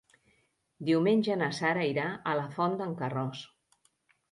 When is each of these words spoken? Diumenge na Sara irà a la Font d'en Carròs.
Diumenge 0.89 1.35
na 1.43 1.51
Sara 1.59 1.85
irà 1.91 2.07
a 2.33 2.35
la 2.41 2.49
Font 2.57 2.81
d'en 2.83 2.99
Carròs. 3.05 3.47